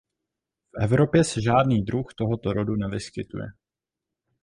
V 0.79 0.83
Evropě 0.83 1.23
se 1.23 1.41
žádný 1.41 1.81
druh 1.83 2.13
tohoto 2.15 2.53
rodu 2.53 2.75
nevyskytuje. 2.75 3.45